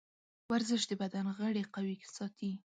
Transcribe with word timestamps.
ورزش 0.51 0.81
د 0.87 0.91
بدن 1.01 1.25
غړي 1.37 1.63
قوي 1.73 1.95
ساتي. 2.15 2.51